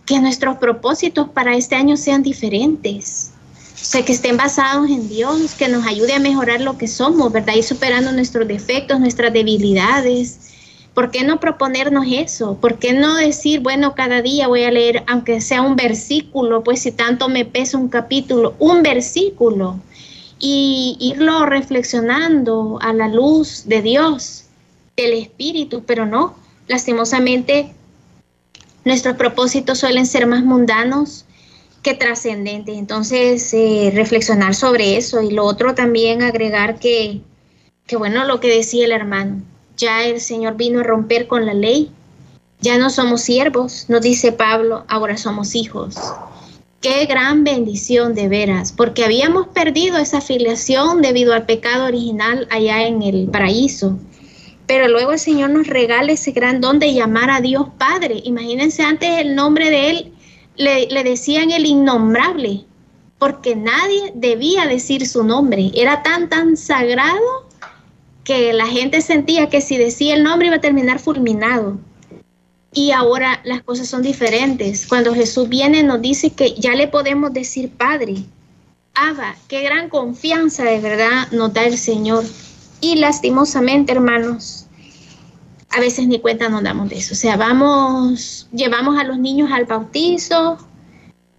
[0.06, 3.32] que nuestros propósitos para este año sean diferentes.
[3.94, 7.54] O que estén basados en Dios, que nos ayude a mejorar lo que somos, ¿verdad?
[7.56, 10.52] Y superando nuestros defectos, nuestras debilidades.
[10.94, 12.56] ¿Por qué no proponernos eso?
[12.60, 16.80] ¿Por qué no decir, bueno, cada día voy a leer, aunque sea un versículo, pues
[16.82, 19.80] si tanto me pesa un capítulo, un versículo,
[20.38, 24.44] y irlo reflexionando a la luz de Dios,
[24.96, 26.34] del Espíritu, pero no,
[26.68, 27.74] lastimosamente
[28.84, 31.24] nuestros propósitos suelen ser más mundanos
[31.82, 32.76] que trascendentes.
[32.76, 37.20] Entonces, eh, reflexionar sobre eso y lo otro también agregar que,
[37.86, 39.42] que, bueno, lo que decía el hermano,
[39.76, 41.90] ya el Señor vino a romper con la ley,
[42.60, 45.96] ya no somos siervos, nos dice Pablo, ahora somos hijos.
[46.80, 52.86] Qué gran bendición de veras, porque habíamos perdido esa afiliación debido al pecado original allá
[52.86, 53.98] en el paraíso
[54.66, 58.20] pero luego el Señor nos regala ese gran don de llamar a Dios Padre.
[58.24, 60.12] Imagínense antes el nombre de Él,
[60.56, 62.64] le, decían el innombrable,
[63.18, 65.70] porque nadie debía decir su nombre.
[65.74, 67.48] Era tan, tan sagrado
[68.24, 71.78] que la gente sentía que si decía el nombre iba a terminar fulminado.
[72.72, 74.86] Y ahora las cosas son diferentes.
[74.86, 78.14] Cuando Jesús viene nos dice que ya le podemos decir Padre.
[78.94, 82.24] Abba, qué gran confianza de verdad nos da el Señor.
[82.82, 84.66] Y lastimosamente, hermanos,
[85.70, 87.14] a veces ni cuenta nos damos de eso.
[87.14, 90.58] O sea, vamos, llevamos a los niños al bautizo,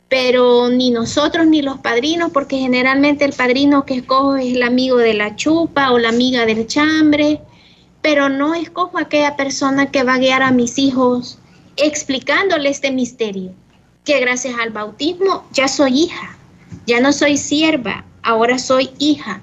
[0.08, 4.98] pero ni nosotros ni los padrinos, porque generalmente el padrino que escojo es el amigo
[4.98, 7.42] de la chupa o la amiga del chambre,
[8.02, 11.40] pero no escojo a aquella persona que va a guiar a mis hijos
[11.76, 13.52] explicándole este misterio,
[14.06, 16.38] que gracias al bautismo ya soy hija,
[16.88, 19.42] ya no soy sierva, ahora soy hija.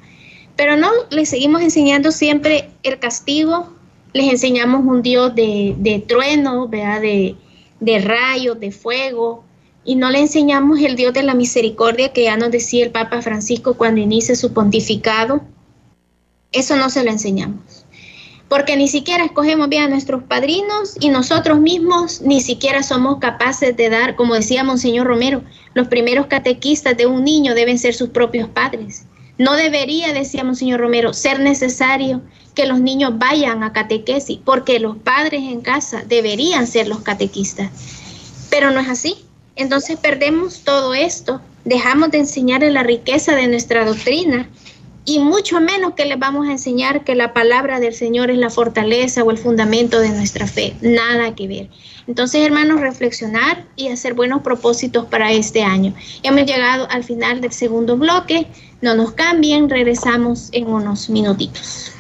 [0.61, 3.73] Pero no, les seguimos enseñando siempre el castigo,
[4.13, 7.35] les enseñamos un Dios de, de trueno, De,
[7.81, 9.43] de rayos, de fuego,
[9.87, 13.23] y no le enseñamos el Dios de la misericordia que ya nos decía el Papa
[13.23, 15.41] Francisco cuando inicia su pontificado.
[16.53, 17.87] Eso no se lo enseñamos.
[18.51, 23.75] Porque ni siquiera escogemos bien a nuestros padrinos y nosotros mismos ni siquiera somos capaces
[23.79, 25.43] de dar, como decía Monseñor Romero,
[25.73, 29.07] los primeros catequistas de un niño deben ser sus propios padres.
[29.41, 32.21] No debería, decíamos señor Romero, ser necesario
[32.55, 37.71] que los niños vayan a catequesis, porque los padres en casa deberían ser los catequistas.
[38.51, 39.25] Pero no es así.
[39.57, 44.47] Entonces perdemos todo esto, dejamos de enseñarle la riqueza de nuestra doctrina
[45.11, 48.49] y mucho menos que les vamos a enseñar que la palabra del Señor es la
[48.49, 50.77] fortaleza o el fundamento de nuestra fe.
[50.83, 51.69] Nada que ver.
[52.07, 55.95] Entonces, hermanos, reflexionar y hacer buenos propósitos para este año.
[56.23, 58.47] Hemos llegado al final del segundo bloque.
[58.83, 61.93] No nos cambien, regresamos en unos minutitos.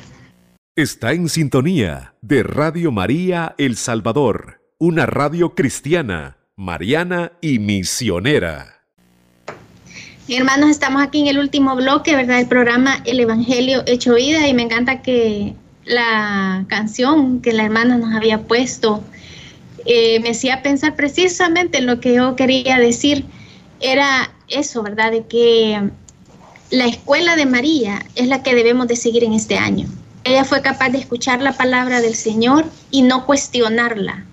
[0.77, 8.80] Está en sintonía de Radio María El Salvador, una radio cristiana, mariana y misionera.
[10.33, 12.39] Hermanos, estamos aquí en el último bloque, ¿verdad?
[12.39, 17.99] El programa El Evangelio Hecho Vida y me encanta que la canción que la hermana
[17.99, 19.03] nos había puesto
[19.87, 23.25] eh, me hacía pensar precisamente en lo que yo quería decir.
[23.81, 25.11] Era eso, ¿verdad?
[25.11, 25.91] De que
[26.71, 29.89] la escuela de María es la que debemos de seguir en este año.
[30.23, 34.25] Ella fue capaz de escuchar la palabra del Señor y no cuestionarla.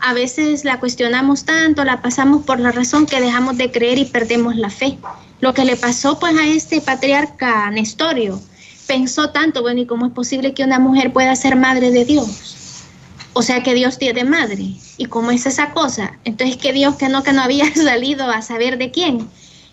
[0.00, 4.04] A veces la cuestionamos tanto, la pasamos por la razón que dejamos de creer y
[4.04, 4.98] perdemos la fe.
[5.40, 8.40] Lo que le pasó pues a este patriarca Nestorio,
[8.86, 12.84] pensó tanto, bueno, ¿y cómo es posible que una mujer pueda ser madre de Dios?
[13.32, 14.76] O sea que Dios tiene madre.
[14.96, 16.18] ¿Y cómo es esa cosa?
[16.24, 19.28] Entonces que Dios que no, que no había salido a saber de quién.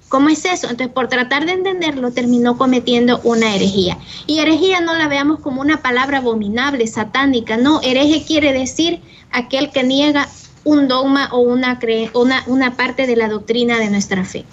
[0.09, 0.69] ¿Cómo es eso?
[0.69, 3.97] Entonces, por tratar de entenderlo, terminó cometiendo una herejía.
[4.27, 7.57] Y herejía no la veamos como una palabra abominable, satánica.
[7.57, 10.29] No, hereje quiere decir aquel que niega
[10.65, 11.79] un dogma o una,
[12.13, 14.45] una, una parte de la doctrina de nuestra fe.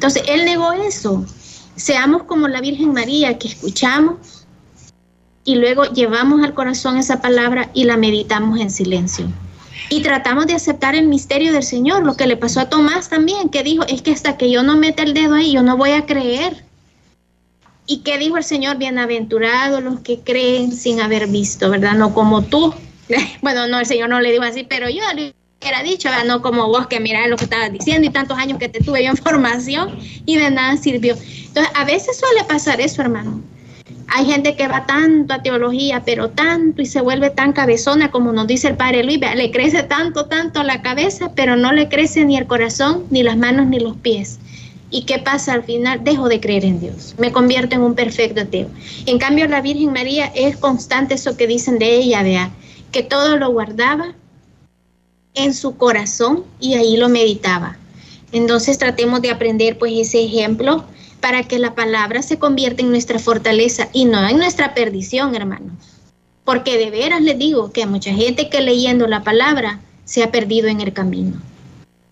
[0.00, 1.26] Entonces, él negó eso.
[1.76, 4.46] Seamos como la Virgen María, que escuchamos
[5.44, 9.26] y luego llevamos al corazón esa palabra y la meditamos en silencio
[9.90, 13.50] y tratamos de aceptar el misterio del Señor, lo que le pasó a Tomás también,
[13.50, 15.90] que dijo, es que hasta que yo no meta el dedo ahí, yo no voy
[15.90, 16.64] a creer.
[17.86, 18.78] ¿Y qué dijo el Señor?
[18.78, 21.92] Bienaventurados los que creen sin haber visto, ¿verdad?
[21.92, 22.72] No como tú.
[23.42, 26.08] Bueno, no, el Señor no le dijo así, pero yo le hubiera dicho.
[26.26, 29.04] No como vos que mirás lo que estabas diciendo y tantos años que te tuve
[29.04, 31.14] yo en formación y de nada sirvió.
[31.14, 33.42] Entonces, a veces suele pasar eso, hermano
[34.12, 38.32] hay gente que va tanto a teología, pero tanto y se vuelve tan cabezona como
[38.32, 42.24] nos dice el padre Luis, le crece tanto, tanto la cabeza, pero no le crece
[42.24, 44.40] ni el corazón, ni las manos, ni los pies.
[44.90, 46.02] ¿Y qué pasa al final?
[46.02, 48.68] Dejo de creer en Dios, me convierto en un perfecto ateo.
[49.06, 52.50] En cambio, la Virgen María es constante eso que dicen de ella, vea,
[52.90, 54.14] que todo lo guardaba
[55.34, 57.76] en su corazón y ahí lo meditaba.
[58.32, 60.84] Entonces tratemos de aprender pues ese ejemplo
[61.20, 65.74] para que la palabra se convierta en nuestra fortaleza y no en nuestra perdición, hermanos.
[66.44, 70.30] Porque de veras les digo que hay mucha gente que leyendo la palabra se ha
[70.30, 71.40] perdido en el camino.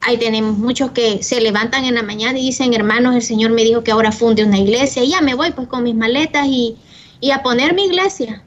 [0.01, 3.65] Ahí tenemos muchos que se levantan en la mañana y dicen, hermanos, el Señor me
[3.65, 6.77] dijo que ahora funde una iglesia y ya me voy pues con mis maletas y,
[7.33, 8.43] a poner mi iglesia.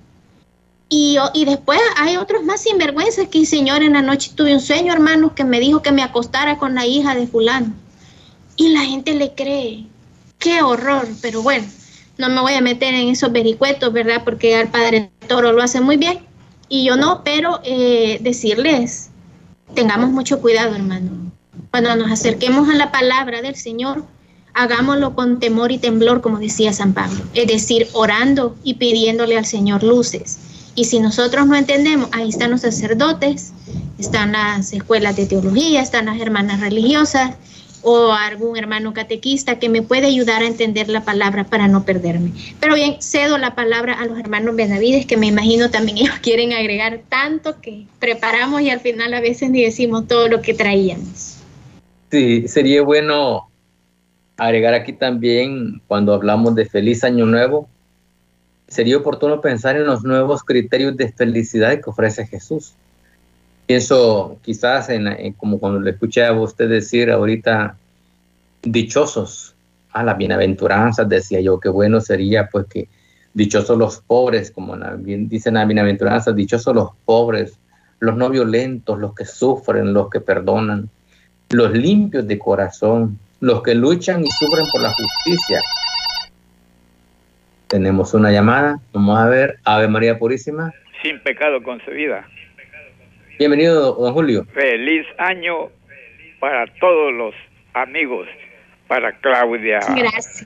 [0.94, 4.92] Y, y, después hay otros más sinvergüenzas que, Señor, en la noche tuve un sueño,
[4.92, 7.74] hermanos, que me dijo que me acostara con la hija de fulano.
[8.58, 9.86] Y la gente le cree
[10.38, 11.66] qué horror, pero bueno,
[12.18, 14.24] no me voy a meter en esos vericuetos, ¿verdad?
[14.26, 16.20] Porque el padre Toro lo hace muy bien
[16.68, 19.12] y yo no, pero eh, decirles,
[19.74, 21.32] tengamos mucho cuidado, hermano.
[21.70, 24.04] Cuando nos acerquemos a la palabra del Señor,
[24.54, 29.46] hagámoslo con temor y temblor, como decía San Pablo, es decir, orando y pidiéndole al
[29.46, 30.38] Señor luces.
[30.76, 33.54] Y si nosotros no entendemos, ahí están los sacerdotes,
[34.00, 37.36] están las escuelas de teología, están las hermanas religiosas
[37.84, 42.32] o algún hermano catequista que me puede ayudar a entender la palabra para no perderme.
[42.60, 46.54] Pero bien, cedo la palabra a los hermanos Benavides, que me imagino también ellos quieren
[46.54, 51.38] agregar tanto que preparamos y al final a veces ni decimos todo lo que traíamos.
[52.12, 53.50] Sí, sería bueno
[54.38, 57.70] agregar aquí también, cuando hablamos de feliz año nuevo,
[58.72, 62.74] sería oportuno pensar en los nuevos criterios de felicidad que ofrece Jesús.
[63.66, 67.76] Pienso quizás en, como cuando le escuché a usted decir ahorita,
[68.62, 69.56] dichosos
[69.92, 72.88] a la bienaventuranza, decía yo, qué bueno sería pues que
[73.34, 77.60] dichosos los pobres, como bien dicen la bienaventuranza, dichosos los pobres,
[78.00, 80.90] los no violentos, los que sufren, los que perdonan,
[81.50, 85.60] los limpios de corazón, los que luchan y sufren por la justicia.
[87.72, 90.74] Tenemos una llamada, vamos a ver, Ave María Purísima.
[91.02, 92.28] Sin pecado concebida.
[93.40, 94.46] Bienvenido, don Julio.
[94.54, 95.70] Feliz año
[96.42, 97.34] para todos los
[97.74, 98.28] amigos,
[98.90, 100.46] para Claudia Gracias.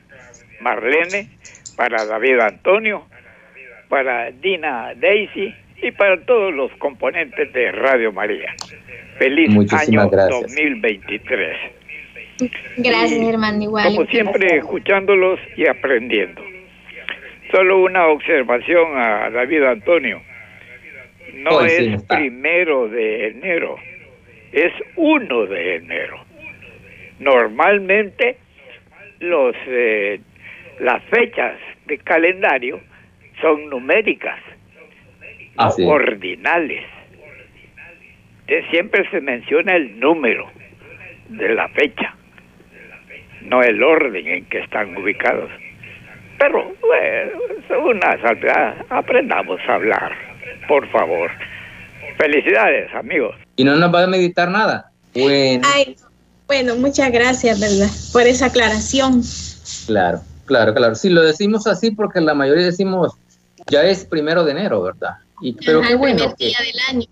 [0.61, 1.27] Marlene,
[1.75, 3.07] para David Antonio,
[3.89, 5.51] para Dina Daisy
[5.81, 8.53] y para todos los componentes de Radio María.
[9.17, 11.57] Feliz año 2023.
[12.77, 13.63] Gracias, hermano.
[13.63, 13.95] Igual.
[13.95, 16.54] Como siempre, escuchándolos y aprendiendo.
[17.51, 20.21] Solo una observación a David Antonio.
[21.33, 23.75] No es primero de enero,
[24.51, 26.23] es uno de enero.
[27.19, 28.37] Normalmente
[29.19, 30.19] los eh,
[30.79, 32.79] las fechas de calendario
[33.41, 34.39] son numéricas,
[35.57, 36.85] no ordinales.
[38.71, 40.49] siempre se menciona el número
[41.29, 42.15] de la fecha
[43.45, 45.49] no el orden en que están ubicados.
[46.39, 50.11] Pero, bueno, una salvedad, aprendamos a hablar,
[50.67, 51.29] por favor.
[52.17, 53.35] Felicidades, amigos.
[53.55, 54.91] ¿Y no nos va a meditar nada?
[55.13, 55.67] Bueno.
[56.47, 57.89] bueno, muchas gracias, ¿verdad?
[58.11, 59.21] Por esa aclaración.
[59.87, 60.95] Claro, claro, claro.
[60.95, 63.13] Sí, lo decimos así porque la mayoría decimos,
[63.67, 65.15] ya es primero de enero, ¿verdad?
[65.41, 66.33] Y, pero qué bueno.
[66.37, 67.07] día del año.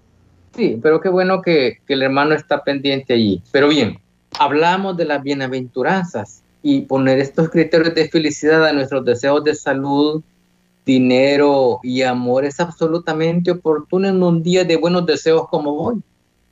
[0.56, 3.42] Sí, pero qué bueno que, que el hermano está pendiente allí.
[3.52, 4.00] Pero bien,
[4.38, 10.24] hablamos de las bienaventuranzas y poner estos criterios de felicidad a nuestros deseos de salud,
[10.86, 16.02] dinero y amor es absolutamente oportuno en un día de buenos deseos como hoy.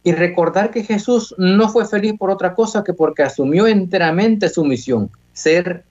[0.04, 4.66] Y recordar que Jesús no fue feliz por otra cosa que porque asumió enteramente su
[4.66, 5.86] misión, ser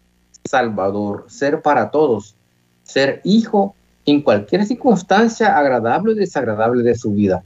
[0.44, 2.34] Salvador, ser para todos,
[2.82, 7.42] ser hijo en cualquier circunstancia agradable o desagradable de su vida.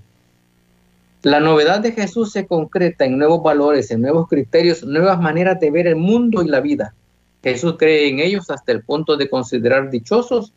[1.25, 5.71] La novedad de Jesús se concreta en nuevos valores, en nuevos criterios, nuevas maneras de
[5.71, 6.93] ver el mundo y la vida.
[7.43, 10.53] Jesús cree en ellos hasta el punto de considerar dichosos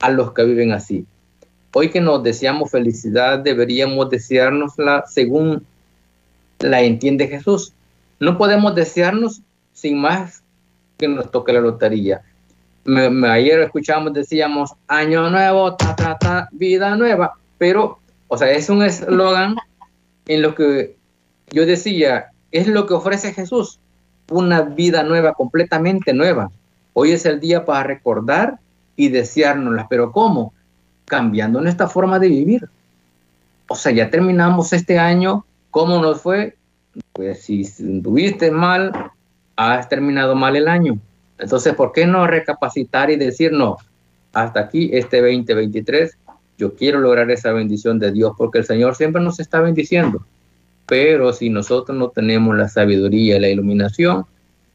[0.00, 1.04] a los que viven así.
[1.74, 5.66] Hoy que nos deseamos felicidad, deberíamos deseárnosla según
[6.58, 7.74] la entiende Jesús.
[8.18, 9.42] No podemos desearnos
[9.74, 10.42] sin más
[10.96, 12.22] que nos toque la lotería.
[12.86, 18.82] ayer escuchamos, decíamos, año nuevo, ta, ta, ta, vida nueva, pero, o sea, es un
[18.82, 19.54] eslogan
[20.28, 20.96] en lo que
[21.50, 23.80] yo decía, es lo que ofrece Jesús,
[24.30, 26.50] una vida nueva, completamente nueva.
[26.92, 28.58] Hoy es el día para recordar
[28.94, 30.52] y deseárnoslas, pero ¿cómo?
[31.06, 32.68] Cambiando nuestra forma de vivir.
[33.68, 36.56] O sea, ya terminamos este año, ¿cómo nos fue?
[37.12, 37.64] Pues si
[38.02, 39.10] tuviste mal,
[39.56, 40.98] has terminado mal el año.
[41.38, 43.76] Entonces, ¿por qué no recapacitar y decir, no,
[44.32, 46.16] hasta aquí este 2023
[46.58, 50.26] yo quiero lograr esa bendición de Dios porque el Señor siempre nos está bendiciendo.
[50.86, 54.26] Pero si nosotros no tenemos la sabiduría y la iluminación,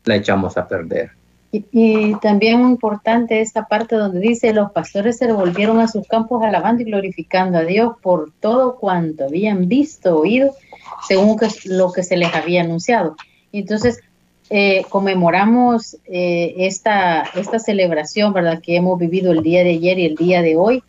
[0.06, 1.12] la echamos a perder.
[1.52, 6.42] Y, también muy importante esta parte donde dice, los pastores se volvieron a sus campos
[6.44, 10.56] alabando y glorificando a Dios por todo cuanto habían visto, oído,
[11.08, 13.16] según lo que se les había anunciado.
[13.52, 14.00] Entonces,
[14.50, 18.60] eh, conmemoramos eh, esta, esta celebración, ¿verdad?
[18.60, 20.84] Que hemos vivido el día de ayer y el día de hoy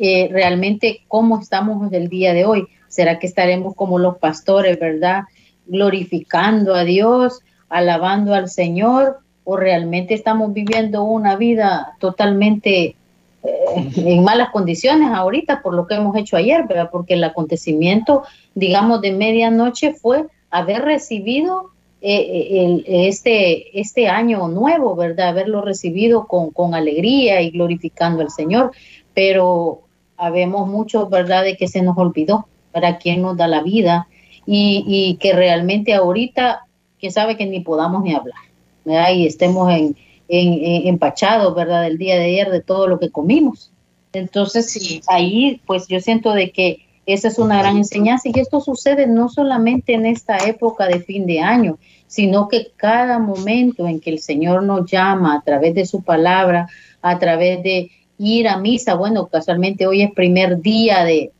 [0.00, 2.66] eh, realmente cómo estamos el día de hoy.
[2.88, 5.24] ¿Será que estaremos como los pastores, verdad?
[5.66, 12.96] Glorificando a Dios, alabando al Señor, o realmente estamos viviendo una vida totalmente
[13.44, 16.88] eh, en malas condiciones ahorita por lo que hemos hecho ayer, ¿verdad?
[16.90, 18.24] Porque el acontecimiento,
[18.54, 21.70] digamos, de medianoche fue haber recibido
[22.00, 25.28] eh, este, este año nuevo, ¿verdad?
[25.28, 28.72] Haberlo recibido con, con alegría y glorificando al Señor.
[29.14, 29.85] Pero
[30.16, 34.08] habemos muchos, ¿verdad?, de que se nos olvidó para quién nos da la vida
[34.46, 36.66] y, que realmente ahorita,
[36.98, 38.38] que sabe que ni podamos ni hablar,
[38.84, 39.12] ¿verdad?
[39.12, 39.96] Y estemos en,
[40.28, 43.72] empachados, ¿verdad?, del día de ayer de todo lo que comimos.
[44.12, 45.00] Entonces, sí.
[45.08, 49.28] ahí pues yo siento de que esa es una gran enseñanza y esto sucede no
[49.28, 54.18] solamente en esta época de fin de año, sino que cada momento en que el
[54.18, 56.68] Señor nos llama a través de su palabra,
[57.02, 61.32] a través de ir a misa, bueno, casualmente hoy es primer día de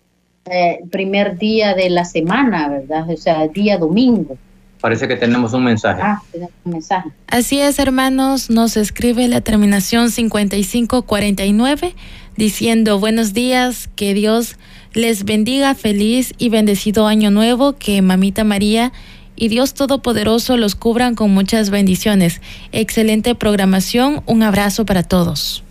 [0.48, 3.10] eh, primer día de la semana, ¿verdad?
[3.10, 4.38] O sea, día domingo.
[4.80, 6.00] Parece que tenemos un mensaje.
[6.00, 7.08] Ah, tenemos un mensaje.
[7.26, 11.94] Así es, hermanos, nos escribe la terminación 5549
[12.36, 14.56] diciendo buenos días, que Dios
[14.92, 18.92] les bendiga, feliz y bendecido año nuevo, que mamita María
[19.34, 22.40] y Dios Todopoderoso los cubran con muchas bendiciones.
[22.72, 25.64] Excelente programación, un abrazo para todos.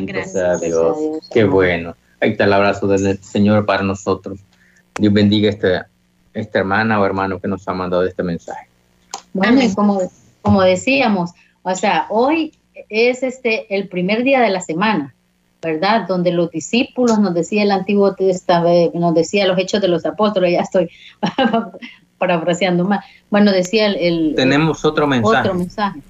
[0.00, 0.60] Gracias.
[0.60, 0.96] Dios.
[1.32, 1.96] Qué bueno.
[2.20, 4.38] Ahí está el abrazo del Señor para nosotros.
[4.98, 5.82] Dios bendiga a este,
[6.34, 8.68] esta hermana o hermano que nos ha mandado este mensaje.
[9.32, 10.00] Bueno, y como,
[10.42, 12.54] como decíamos, o sea, hoy
[12.88, 15.12] es este el primer día de la semana.
[15.62, 16.06] ¿verdad?
[16.06, 20.52] Donde los discípulos, nos decía el Antiguo Testamento, nos decía los hechos de los apóstoles,
[20.52, 20.90] ya estoy
[22.18, 23.04] parafraseando más.
[23.30, 24.34] Bueno, decía el...
[24.36, 25.40] Tenemos otro mensaje.
[25.40, 26.00] Otro mensaje.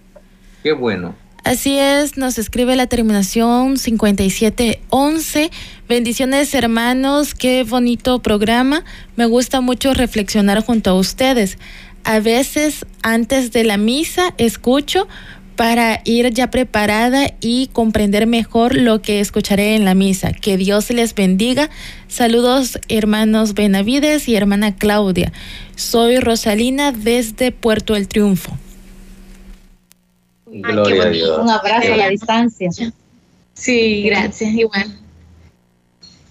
[0.62, 1.14] Qué bueno.
[1.47, 5.53] Así es, nos escribe la terminación 5711.
[5.88, 8.82] Bendiciones hermanos, qué bonito programa.
[9.14, 11.57] Me gusta mucho reflexionar junto a ustedes.
[12.03, 15.07] A veces antes de la misa escucho
[15.55, 20.32] para ir ya preparada y comprender mejor lo que escucharé en la misa.
[20.32, 21.70] Que Dios les bendiga.
[22.09, 25.32] Saludos hermanos Benavides y hermana Claudia.
[25.76, 28.59] Soy Rosalina desde Puerto El Triunfo.
[31.42, 32.70] Un abrazo a la distancia.
[33.54, 34.98] Sí, gracias, igual.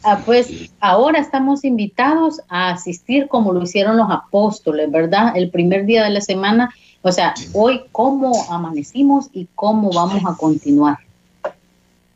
[0.03, 5.35] Ah, pues ahora estamos invitados a asistir como lo hicieron los apóstoles, ¿verdad?
[5.35, 6.69] El primer día de la semana
[7.07, 10.97] o sea, hoy cómo amanecimos y cómo vamos a continuar.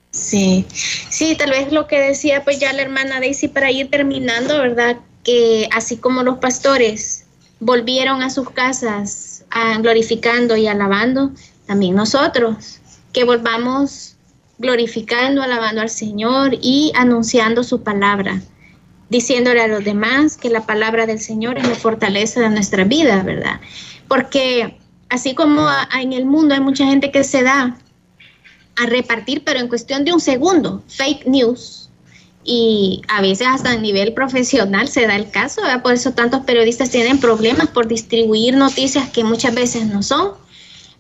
[0.10, 4.58] Sí, sí, tal vez lo que decía pues ya la hermana Daisy para ir terminando,
[4.58, 4.98] ¿verdad?
[5.24, 7.26] Que así como los pastores
[7.60, 9.46] volvieron a sus casas
[9.82, 11.34] glorificando y alabando,
[11.70, 12.80] también nosotros,
[13.14, 14.16] que volvamos
[14.58, 18.42] glorificando, alabando al Señor y anunciando su palabra,
[19.12, 23.22] diciéndole a los demás que la palabra del Señor es la fortaleza de nuestra vida,
[23.22, 23.62] ¿verdad?
[24.08, 27.78] Porque así como en el mundo hay mucha gente que se da
[28.76, 31.92] a repartir, pero en cuestión de un segundo, fake news.
[32.44, 36.90] Y a veces hasta a nivel profesional se da el caso, por eso tantos periodistas
[36.90, 40.49] tienen problemas por distribuir noticias que muchas veces no son.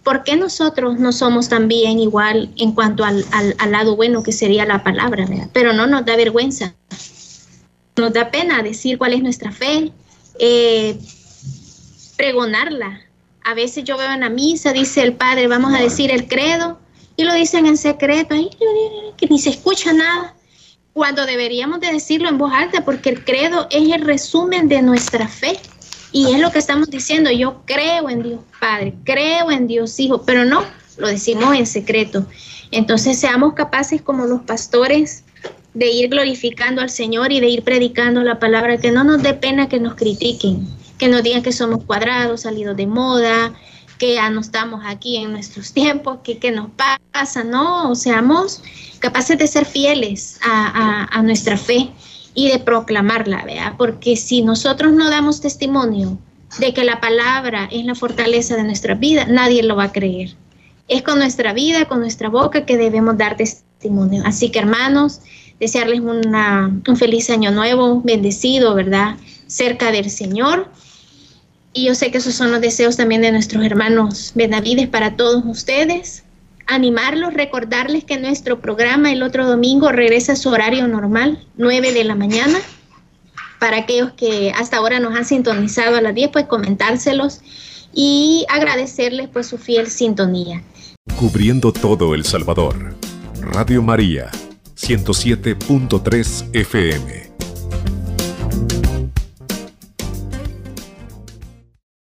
[0.09, 3.23] ¿Por qué nosotros no somos también igual en cuanto al,
[3.69, 5.27] lado bueno que sería la palabra?
[5.53, 6.73] Pero no nos da vergüenza,
[7.95, 9.91] nos da pena decir cuál es nuestra fe,
[10.39, 10.99] eh,
[12.17, 13.01] pregonarla,
[13.43, 16.79] a veces yo veo en la misa, dice el padre, vamos a decir el credo,
[17.15, 18.33] y lo dicen en secreto,
[19.15, 20.33] que ni se escucha nada,
[20.93, 25.27] cuando deberíamos de decirlo en voz alta, porque el credo es el resumen de nuestra
[25.27, 25.59] fe.
[26.11, 30.23] Y es lo que estamos diciendo, yo creo en Dios Padre, creo en Dios Hijo,
[30.23, 30.63] pero no,
[30.97, 32.25] lo decimos en secreto.
[32.71, 35.23] Entonces seamos capaces como los pastores
[35.73, 39.33] de ir glorificando al Señor y de ir predicando la palabra, que no nos dé
[39.33, 43.53] pena que nos critiquen, que nos digan que somos cuadrados, salidos de moda,
[43.99, 46.69] que ya no estamos aquí en nuestros tiempos, que qué nos
[47.11, 48.61] pasa, no, seamos
[48.99, 51.91] capaces de ser fieles a, nuestra fe
[52.33, 53.73] y de proclamarla, ¿verdad?
[53.77, 56.17] Porque si nosotros no damos testimonio
[56.59, 60.35] de que la palabra es la fortaleza de nuestra vida, nadie lo va a creer.
[60.87, 64.23] Es con nuestra vida, con nuestra boca que debemos dar testimonio.
[64.25, 65.21] Así que hermanos,
[65.59, 69.17] desearles un feliz año nuevo, bendecido, ¿verdad?
[69.47, 70.69] Cerca del Señor
[71.73, 75.43] y yo sé que esos son los deseos también de nuestros hermanos Benavides para todos
[75.45, 76.23] ustedes.
[76.69, 82.03] Animarlos, recordarles que nuestro programa el otro domingo regresa a su horario normal, 9 de
[82.03, 82.59] la mañana.
[83.59, 87.41] Para aquellos que hasta ahora nos han sintonizado a las 10, pues comentárselos
[87.91, 90.61] y agradecerles su fiel sintonía.
[91.17, 92.95] Cubriendo todo El Salvador.
[93.41, 94.29] Radio María,
[94.75, 97.28] 107.3 FM.